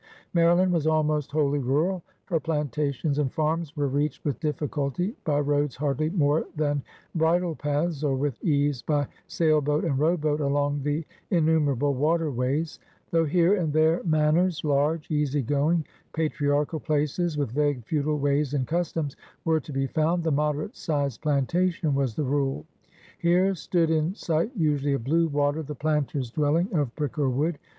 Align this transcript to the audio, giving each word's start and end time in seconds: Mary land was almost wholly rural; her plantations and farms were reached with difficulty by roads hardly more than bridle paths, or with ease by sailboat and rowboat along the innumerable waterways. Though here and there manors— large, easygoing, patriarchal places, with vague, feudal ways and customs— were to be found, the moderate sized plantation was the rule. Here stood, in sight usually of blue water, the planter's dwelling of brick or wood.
Mary 0.33 0.51
land 0.55 0.73
was 0.73 0.87
almost 0.87 1.29
wholly 1.31 1.59
rural; 1.59 2.01
her 2.25 2.39
plantations 2.39 3.19
and 3.19 3.31
farms 3.31 3.77
were 3.77 3.87
reached 3.87 4.25
with 4.25 4.39
difficulty 4.39 5.15
by 5.25 5.39
roads 5.39 5.75
hardly 5.75 6.09
more 6.09 6.47
than 6.55 6.81
bridle 7.13 7.53
paths, 7.55 8.03
or 8.03 8.15
with 8.15 8.43
ease 8.43 8.81
by 8.81 9.05
sailboat 9.27 9.85
and 9.85 9.99
rowboat 9.99 10.39
along 10.41 10.81
the 10.81 11.05
innumerable 11.29 11.93
waterways. 11.93 12.79
Though 13.11 13.25
here 13.25 13.53
and 13.57 13.71
there 13.71 14.01
manors— 14.03 14.63
large, 14.63 15.11
easygoing, 15.11 15.85
patriarchal 16.13 16.79
places, 16.79 17.37
with 17.37 17.51
vague, 17.51 17.85
feudal 17.85 18.17
ways 18.17 18.55
and 18.55 18.65
customs— 18.65 19.15
were 19.45 19.59
to 19.59 19.71
be 19.71 19.85
found, 19.85 20.23
the 20.23 20.31
moderate 20.31 20.75
sized 20.75 21.21
plantation 21.21 21.93
was 21.93 22.15
the 22.15 22.23
rule. 22.23 22.65
Here 23.19 23.53
stood, 23.53 23.91
in 23.91 24.15
sight 24.15 24.49
usually 24.55 24.93
of 24.93 25.03
blue 25.03 25.27
water, 25.27 25.61
the 25.61 25.75
planter's 25.75 26.31
dwelling 26.31 26.73
of 26.73 26.95
brick 26.95 27.19
or 27.19 27.29
wood. 27.29 27.59